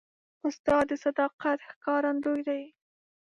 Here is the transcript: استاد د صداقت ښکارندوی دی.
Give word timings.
استاد 0.47 0.85
د 0.89 0.91
صداقت 1.03 1.57
ښکارندوی 1.69 2.41
دی. 2.47 2.63